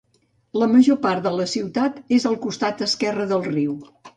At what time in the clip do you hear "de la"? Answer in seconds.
1.27-1.45